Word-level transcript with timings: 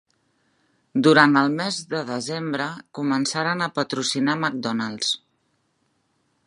Durant 1.07 1.35
el 1.41 1.51
mes 1.59 1.77
de 1.91 2.01
desembre, 2.07 2.69
començaren 3.01 3.61
a 3.61 3.69
patrocinar 3.77 4.37
McDonald's. 4.43 5.13